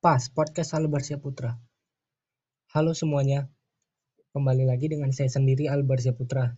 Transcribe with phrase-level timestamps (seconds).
[0.00, 1.60] Pas, podcast Albarsya Putra.
[2.72, 3.52] Halo semuanya,
[4.32, 6.56] kembali lagi dengan saya sendiri Albarsya Putra.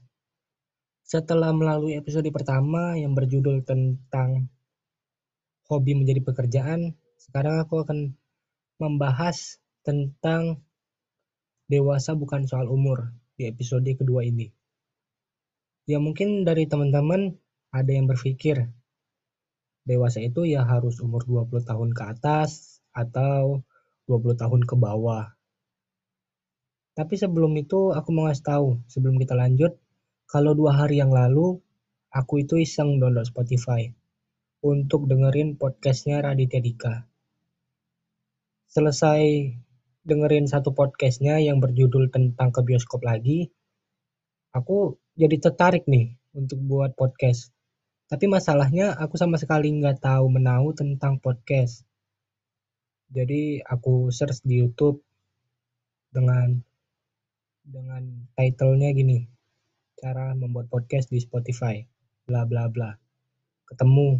[1.02, 4.46] Setelah melalui episode pertama yang berjudul tentang
[5.66, 8.14] hobi menjadi pekerjaan, sekarang aku akan
[8.78, 10.62] membahas tentang
[11.66, 14.54] dewasa bukan soal umur di episode kedua ini.
[15.90, 17.34] Ya mungkin dari teman-teman
[17.74, 18.70] ada yang berpikir
[19.82, 23.64] dewasa itu ya harus umur 20 tahun ke atas atau
[24.06, 25.32] 20 tahun ke bawah.
[26.92, 29.80] Tapi sebelum itu aku mau ngasih tahu, sebelum kita lanjut,
[30.28, 31.56] kalau dua hari yang lalu
[32.12, 33.88] aku itu iseng download Spotify
[34.60, 37.08] untuk dengerin podcastnya Raditya Dika.
[38.68, 39.52] Selesai
[40.04, 43.48] dengerin satu podcastnya yang berjudul tentang ke bioskop lagi,
[44.52, 47.52] aku jadi tertarik nih untuk buat podcast.
[48.12, 51.88] Tapi masalahnya aku sama sekali nggak tahu menahu tentang podcast.
[53.12, 55.04] Jadi aku search di YouTube
[56.08, 56.56] dengan
[57.60, 58.00] dengan
[58.32, 59.28] titlenya gini,
[60.00, 61.84] cara membuat podcast di Spotify,
[62.24, 62.96] bla bla bla.
[63.68, 64.16] Ketemu,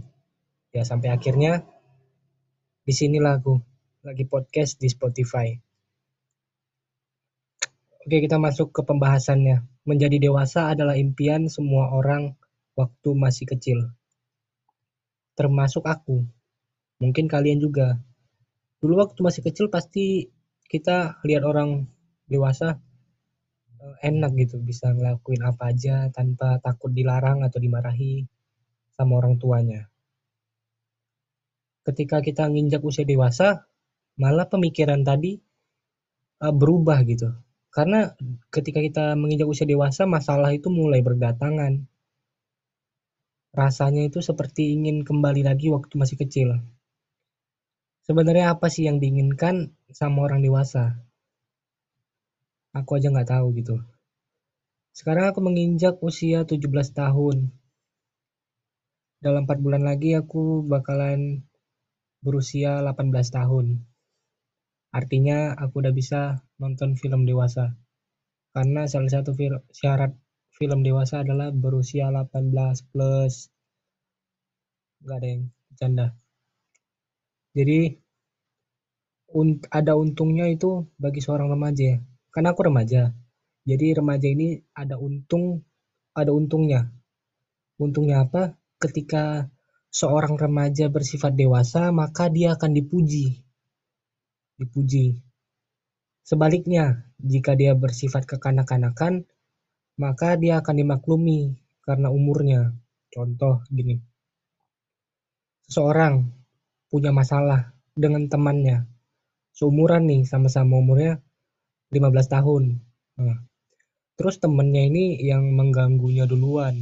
[0.77, 1.65] ya sampai akhirnya
[2.85, 3.57] di sinilah aku
[4.05, 5.57] lagi podcast di Spotify.
[8.05, 9.65] Oke kita masuk ke pembahasannya.
[9.89, 12.37] Menjadi dewasa adalah impian semua orang
[12.77, 13.89] waktu masih kecil.
[15.33, 16.29] Termasuk aku.
[17.01, 18.03] Mungkin kalian juga.
[18.83, 20.27] Dulu waktu masih kecil pasti
[20.67, 21.87] kita lihat orang
[22.27, 22.83] dewasa
[23.79, 28.27] eh, enak gitu bisa ngelakuin apa aja tanpa takut dilarang atau dimarahi
[28.99, 29.87] sama orang tuanya.
[31.87, 33.67] Ketika kita nginjak usia dewasa,
[34.19, 35.35] malah pemikiran tadi
[36.43, 37.31] uh, berubah gitu.
[37.75, 38.13] Karena
[38.55, 41.87] ketika kita menginjak usia dewasa, masalah itu mulai berdatangan
[43.53, 46.49] rasanya itu seperti ingin kembali lagi waktu masih kecil.
[48.03, 50.99] Sebenarnya apa sih yang diinginkan sama orang dewasa?
[52.75, 53.77] Aku aja nggak tahu gitu.
[54.91, 57.55] Sekarang aku menginjak usia 17 tahun.
[59.23, 61.47] Dalam 4 bulan lagi aku bakalan
[62.21, 63.87] berusia 18 tahun.
[64.93, 67.79] Artinya aku udah bisa nonton film dewasa.
[68.53, 69.33] Karena salah satu
[69.73, 70.13] syarat
[70.63, 72.53] film dewasa adalah berusia 18
[72.93, 73.49] plus
[75.03, 76.07] nggak ada yang bercanda
[77.53, 77.99] jadi
[79.33, 81.99] un ada untungnya itu bagi seorang remaja ya.
[82.33, 83.13] Karena aku remaja.
[83.63, 85.65] Jadi remaja ini ada untung
[86.13, 86.89] ada untungnya.
[87.81, 88.57] Untungnya apa?
[88.79, 89.49] Ketika
[89.93, 93.43] seorang remaja bersifat dewasa maka dia akan dipuji.
[94.61, 95.21] Dipuji.
[96.23, 99.27] Sebaliknya jika dia bersifat kekanak-kanakan
[100.01, 102.73] maka dia akan dimaklumi karena umurnya.
[103.13, 104.01] Contoh gini,
[105.69, 106.33] seseorang
[106.89, 108.89] punya masalah dengan temannya,
[109.53, 111.21] seumuran nih sama-sama umurnya
[111.93, 112.81] 15 tahun.
[113.21, 113.39] Nah,
[114.17, 116.75] terus temennya ini yang mengganggunya duluan,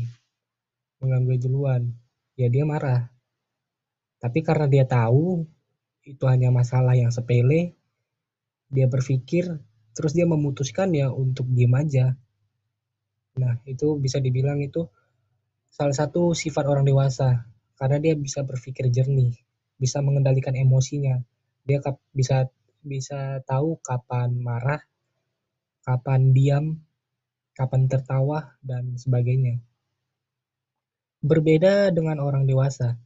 [1.03, 1.91] mengganggu duluan,
[2.39, 3.11] ya dia marah.
[4.23, 5.43] Tapi karena dia tahu
[6.07, 7.75] itu hanya masalah yang sepele,
[8.71, 9.51] dia berpikir,
[9.93, 12.15] terus dia memutuskan ya untuk diem aja.
[13.41, 14.87] Nah, itu bisa dibilang itu
[15.71, 19.35] salah satu sifat orang dewasa karena dia bisa berpikir jernih,
[19.75, 21.19] bisa mengendalikan emosinya.
[21.65, 21.81] Dia
[22.13, 22.47] bisa
[22.81, 24.81] bisa tahu kapan marah,
[25.85, 26.67] kapan diam,
[27.53, 29.61] kapan tertawa dan sebagainya.
[31.21, 32.97] Berbeda dengan orang dewasa.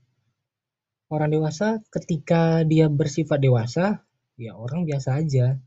[1.11, 4.07] Orang dewasa ketika dia bersifat dewasa,
[4.39, 5.59] ya orang biasa aja.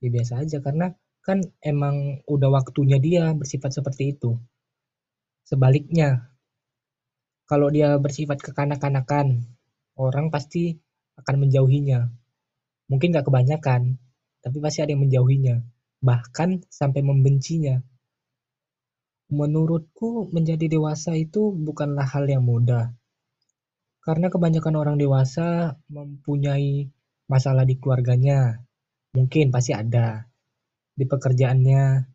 [0.00, 4.40] Dia biasa aja karena kan emang udah waktunya dia bersifat seperti itu.
[5.44, 6.32] Sebaliknya,
[7.44, 9.42] kalau dia bersifat kekanak-kanakan,
[9.98, 10.78] orang pasti
[11.18, 12.19] akan menjauhinya.
[12.90, 14.02] Mungkin gak kebanyakan,
[14.42, 15.62] tapi pasti ada yang menjauhinya,
[16.02, 17.78] bahkan sampai membencinya.
[19.30, 22.90] Menurutku menjadi dewasa itu bukanlah hal yang mudah.
[24.02, 26.90] Karena kebanyakan orang dewasa mempunyai
[27.30, 28.66] masalah di keluarganya.
[29.14, 30.26] Mungkin pasti ada
[30.98, 32.10] di pekerjaannya,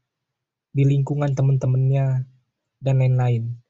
[0.75, 2.27] di lingkungan teman-temannya,
[2.83, 3.63] dan lain-lain.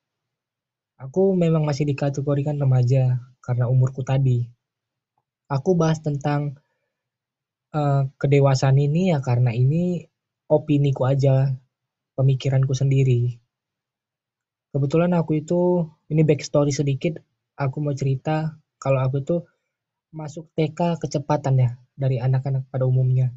[0.98, 4.48] Aku memang masih dikategorikan remaja karena umurku tadi.
[5.46, 6.58] Aku bahas tentang
[7.76, 10.08] uh, kedewasaan ini ya karena ini
[10.48, 11.52] opini ku aja,
[12.16, 13.36] pemikiranku sendiri.
[14.72, 17.20] Kebetulan aku itu, ini backstory sedikit,
[17.60, 19.36] aku mau cerita kalau aku itu
[20.16, 21.70] masuk TK kecepatan ya
[22.00, 23.36] dari anak-anak pada umumnya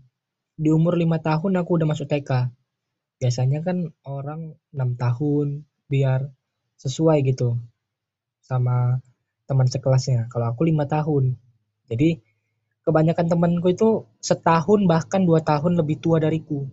[0.59, 2.51] di umur lima tahun aku udah masuk TK.
[3.23, 6.27] Biasanya kan orang enam tahun biar
[6.83, 7.55] sesuai gitu
[8.43, 8.99] sama
[9.47, 10.27] teman sekelasnya.
[10.27, 11.39] Kalau aku lima tahun.
[11.87, 12.19] Jadi
[12.89, 16.65] kebanyakan temanku itu setahun bahkan dua tahun lebih tua dariku.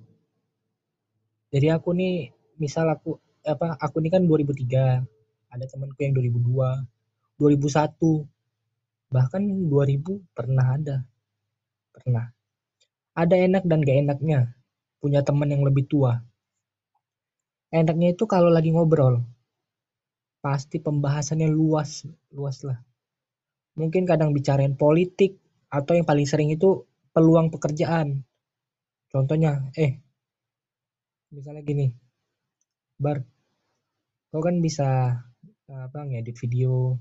[1.52, 5.04] Jadi aku nih misal aku apa aku ini kan 2003
[5.52, 11.04] ada temanku yang 2002 2001 bahkan 2000 pernah ada
[11.92, 12.32] pernah.
[13.12, 14.56] Ada enak dan gak enaknya
[15.04, 16.24] punya teman yang lebih tua.
[17.76, 19.20] Enaknya itu kalau lagi ngobrol
[20.40, 22.80] pasti pembahasannya luas luas lah.
[23.76, 25.45] Mungkin kadang bicarain politik
[25.76, 28.24] atau yang paling sering itu peluang pekerjaan.
[29.12, 30.00] Contohnya eh
[31.36, 31.92] misalnya gini
[32.96, 33.20] bar
[34.32, 35.20] kau kan bisa
[35.68, 36.96] apa ngedit video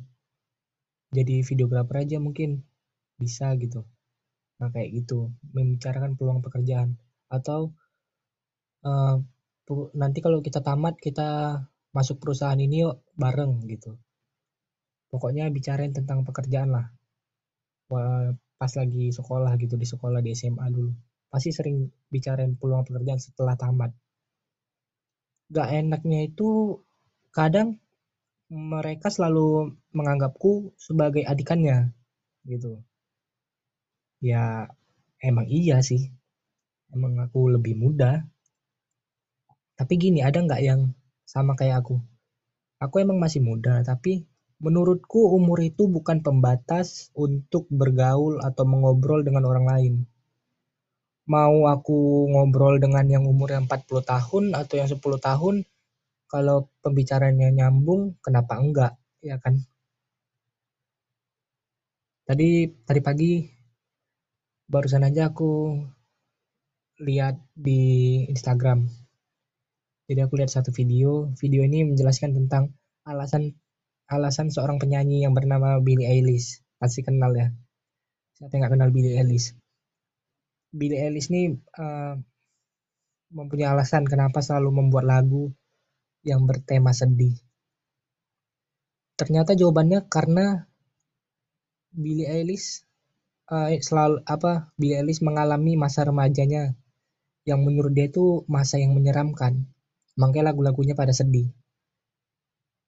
[1.15, 2.67] jadi videografer aja mungkin
[3.15, 3.87] bisa gitu.
[4.59, 6.99] Nah kayak gitu membicarakan peluang pekerjaan.
[7.31, 7.79] Atau
[8.83, 9.23] uh,
[9.95, 11.63] nanti kalau kita tamat kita
[11.95, 13.95] masuk perusahaan ini yuk bareng gitu.
[15.15, 16.91] Pokoknya bicarain tentang pekerjaan lah
[18.55, 20.93] pas lagi sekolah gitu di sekolah di SMA dulu.
[21.31, 23.91] Pasti sering bicarain peluang pekerjaan setelah tamat.
[25.51, 26.81] Gak enaknya itu
[27.35, 27.83] kadang
[28.55, 31.91] mereka selalu menganggapku sebagai adikannya
[32.47, 32.79] gitu.
[34.23, 34.71] Ya
[35.19, 36.13] emang iya sih.
[36.95, 38.23] Emang aku lebih muda.
[39.75, 40.95] Tapi gini ada nggak yang
[41.27, 41.99] sama kayak aku?
[42.79, 44.23] Aku emang masih muda tapi
[44.63, 49.95] menurutku umur itu bukan pembatas untuk bergaul atau mengobrol dengan orang lain
[51.25, 55.55] mau aku ngobrol dengan yang umurnya 40 tahun atau yang 10 tahun,
[56.29, 58.93] kalau pembicaranya nyambung, kenapa enggak,
[59.25, 59.65] ya kan?
[62.25, 62.49] Tadi
[62.89, 63.33] tadi pagi
[64.69, 65.77] barusan aja aku
[67.05, 67.81] lihat di
[68.33, 68.89] Instagram.
[70.09, 72.77] Jadi aku lihat satu video, video ini menjelaskan tentang
[73.09, 73.57] alasan
[74.09, 76.61] alasan seorang penyanyi yang bernama Billie Eilish.
[76.77, 77.49] Pasti kenal ya.
[78.43, 79.57] Yang nggak kenal Billie Eilish?
[80.75, 82.19] Billie Eilish ini uh,
[83.31, 85.55] mempunyai alasan kenapa selalu membuat lagu
[86.27, 87.39] yang bertema sedih.
[89.15, 90.67] Ternyata jawabannya karena
[91.95, 92.83] Billie Eilish
[93.49, 96.75] uh, selalu apa Billie Eilish mengalami masa remajanya
[97.47, 99.69] yang menurut dia itu masa yang menyeramkan.
[100.19, 101.55] Makanya lagu-lagunya pada sedih.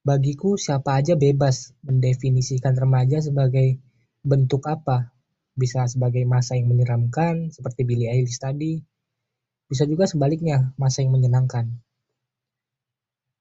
[0.07, 3.83] Bagiku siapa aja bebas mendefinisikan remaja sebagai
[4.23, 5.11] bentuk apa
[5.59, 8.79] bisa sebagai masa yang menyeramkan seperti Billie Eilish tadi,
[9.67, 11.83] bisa juga sebaliknya masa yang menyenangkan.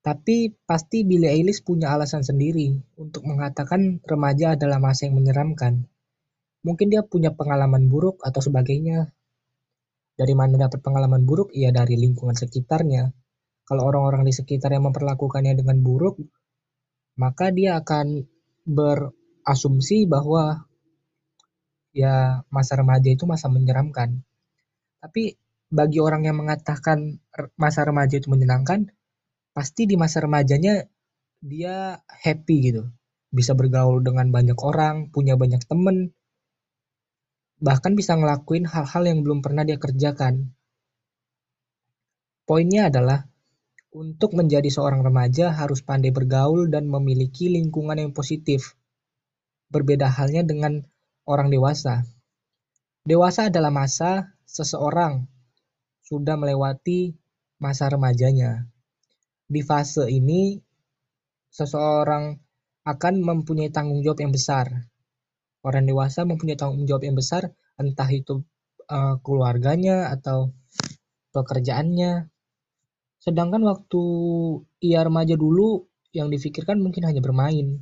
[0.01, 5.85] Tapi pasti Billie Eilish punya alasan sendiri untuk mengatakan remaja adalah masa yang menyeramkan.
[6.65, 9.13] Mungkin dia punya pengalaman buruk atau sebagainya.
[10.17, 11.53] Dari mana dapat pengalaman buruk?
[11.53, 13.13] Ya dari lingkungan sekitarnya.
[13.69, 16.21] Kalau orang-orang di sekitar yang memperlakukannya dengan buruk,
[17.15, 18.27] maka dia akan
[18.67, 20.67] berasumsi bahwa
[21.95, 24.23] ya masa remaja itu masa menyeramkan.
[24.99, 25.39] Tapi
[25.71, 27.23] bagi orang yang mengatakan
[27.55, 28.91] masa remaja itu menyenangkan,
[29.55, 30.83] pasti di masa remajanya
[31.39, 32.83] dia happy gitu.
[33.31, 36.15] Bisa bergaul dengan banyak orang, punya banyak temen,
[37.59, 40.51] bahkan bisa ngelakuin hal-hal yang belum pernah dia kerjakan.
[42.45, 43.25] Poinnya adalah
[43.95, 48.75] untuk menjadi seorang remaja harus pandai bergaul dan memiliki lingkungan yang positif.
[49.71, 50.83] Berbeda halnya dengan
[51.23, 52.03] orang dewasa.
[53.07, 55.31] Dewasa adalah masa seseorang
[56.03, 57.15] sudah melewati
[57.63, 58.67] masa remajanya.
[59.47, 60.59] Di fase ini,
[61.55, 62.35] seseorang
[62.83, 64.91] akan mempunyai tanggung jawab yang besar.
[65.63, 68.43] Orang dewasa mempunyai tanggung jawab yang besar, entah itu
[68.91, 70.51] uh, keluarganya atau
[71.31, 72.34] pekerjaannya.
[73.25, 74.03] Sedangkan waktu
[74.85, 77.81] ia remaja dulu, yang difikirkan mungkin hanya bermain,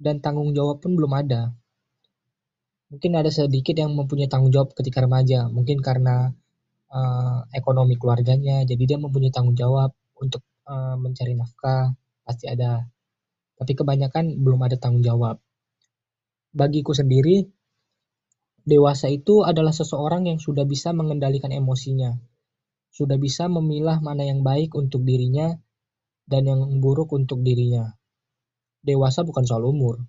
[0.00, 1.52] dan tanggung jawab pun belum ada.
[2.88, 5.52] Mungkin ada sedikit yang mempunyai tanggung jawab ketika remaja.
[5.52, 6.32] Mungkin karena
[6.88, 8.64] uh, ekonomi keluarganya.
[8.64, 11.92] Jadi dia mempunyai tanggung jawab untuk uh, mencari nafkah.
[12.24, 12.84] Pasti ada.
[13.56, 15.40] Tapi kebanyakan belum ada tanggung jawab.
[16.52, 17.48] Bagiku sendiri
[18.64, 22.12] dewasa itu adalah seseorang yang sudah bisa mengendalikan emosinya
[22.92, 25.56] sudah bisa memilah mana yang baik untuk dirinya
[26.28, 27.96] dan yang buruk untuk dirinya
[28.84, 30.04] dewasa bukan soal umur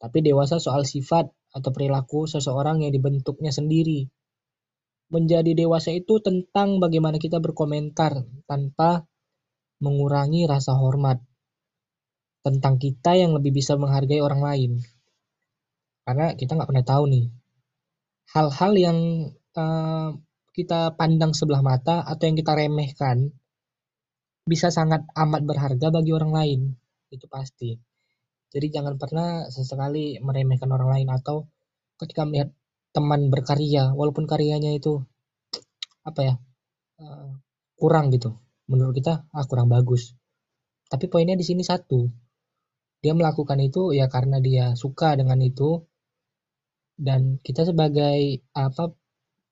[0.00, 4.08] tapi dewasa soal sifat atau perilaku seseorang yang dibentuknya sendiri.
[5.12, 9.04] Menjadi dewasa itu tentang bagaimana kita berkomentar tanpa
[9.82, 11.20] mengurangi rasa hormat
[12.40, 14.72] tentang kita yang lebih bisa menghargai orang lain.
[16.06, 17.26] Karena kita nggak pernah tahu nih
[18.30, 18.98] hal-hal yang
[19.58, 20.14] uh,
[20.50, 23.30] kita pandang sebelah mata atau yang kita remehkan
[24.44, 26.60] bisa sangat amat berharga bagi orang lain.
[27.10, 27.78] Itu pasti.
[28.50, 31.46] Jadi jangan pernah sesekali meremehkan orang lain atau
[32.02, 32.50] ketika melihat
[32.90, 34.98] teman berkarya walaupun karyanya itu
[36.02, 36.34] apa ya
[36.98, 37.30] uh,
[37.78, 38.34] kurang gitu.
[38.66, 40.18] Menurut kita ah kurang bagus.
[40.90, 42.10] Tapi poinnya di sini satu
[43.00, 45.86] dia melakukan itu ya karena dia suka dengan itu
[47.00, 48.92] dan kita sebagai apa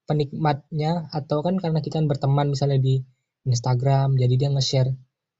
[0.08, 3.04] penikmatnya atau kan karena kita berteman misalnya di
[3.44, 4.90] Instagram jadi dia nge-share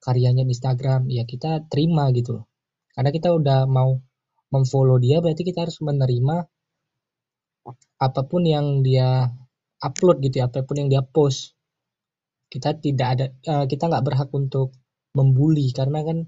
[0.04, 2.44] karyanya di Instagram ya kita terima gitu
[2.92, 3.96] karena kita udah mau
[4.52, 6.37] memfollow dia berarti kita harus menerima
[7.98, 9.28] apa pun yang dia
[9.82, 11.54] upload gitu ya, apa pun yang dia post.
[12.48, 14.72] Kita tidak ada uh, kita nggak berhak untuk
[15.12, 16.18] membuli karena kan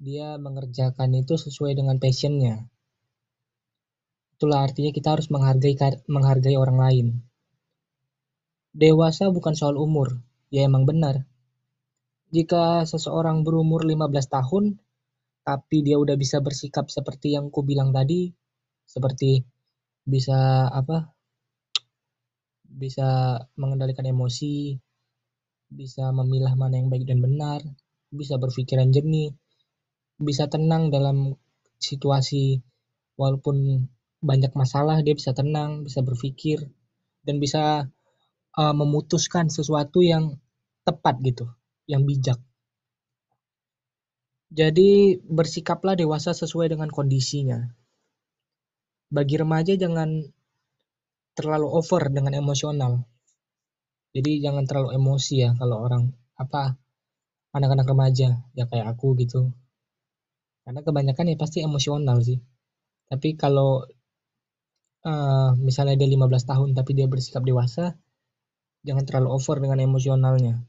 [0.00, 2.68] dia mengerjakan itu sesuai dengan passionnya.
[4.36, 5.76] Itulah artinya kita harus menghargai
[6.08, 7.06] menghargai orang lain
[8.76, 10.20] dewasa bukan soal umur
[10.52, 11.24] ya emang benar.
[12.28, 14.64] Jika seseorang berumur 15 tahun
[15.46, 18.34] tapi dia udah bisa bersikap seperti yang ku bilang tadi
[18.84, 19.46] seperti
[20.02, 21.16] bisa apa
[22.66, 24.74] bisa mengendalikan emosi
[25.70, 27.62] bisa memilah mana yang baik dan benar
[28.10, 29.34] bisa berpikiran jernih
[30.18, 31.34] bisa tenang dalam
[31.78, 32.58] situasi
[33.14, 33.86] walaupun
[34.18, 36.58] banyak masalah dia bisa tenang bisa berpikir
[37.22, 37.90] dan bisa
[38.56, 40.36] uh, memutuskan sesuatu yang
[40.82, 41.46] tepat gitu
[41.86, 42.40] yang bijak
[44.50, 47.70] jadi bersikaplah dewasa sesuai dengan kondisinya
[49.06, 50.26] bagi remaja jangan
[51.36, 53.04] terlalu over dengan emosional.
[54.16, 56.08] Jadi jangan terlalu emosi ya kalau orang
[56.40, 56.80] apa
[57.52, 59.52] anak-anak remaja ya kayak aku gitu.
[60.64, 62.40] Karena kebanyakan ya pasti emosional sih.
[63.06, 63.84] Tapi kalau
[65.06, 67.94] uh, misalnya dia 15 tahun tapi dia bersikap dewasa,
[68.86, 70.62] jangan terlalu over dengan emosionalnya.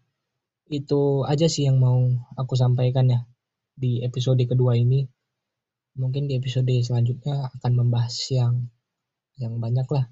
[0.68, 2.02] Itu aja sih yang mau
[2.34, 3.22] aku sampaikan ya
[3.78, 5.06] di episode kedua ini
[5.98, 8.74] mungkin di episode selanjutnya akan membahas yang
[9.38, 10.10] yang banyak lah.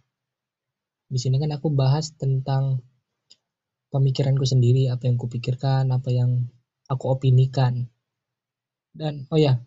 [1.09, 2.81] Di sini kan aku bahas tentang
[3.93, 6.49] pemikiranku sendiri, apa yang kupikirkan, apa yang
[6.89, 7.89] aku opinikan.
[8.89, 9.61] Dan oh ya,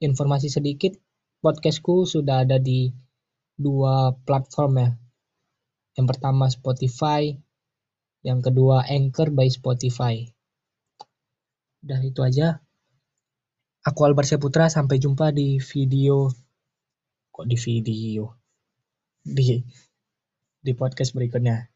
[0.00, 0.96] informasi sedikit,
[1.40, 2.92] podcastku sudah ada di
[3.56, 4.90] dua platform ya.
[5.94, 7.30] Yang pertama Spotify,
[8.24, 10.26] yang kedua Anchor by Spotify.
[11.84, 12.64] Udah itu aja.
[13.84, 16.32] Aku Albar Putra, sampai jumpa di video
[17.34, 18.32] kok di video
[19.20, 19.60] di
[20.64, 21.73] di podcast berikutnya.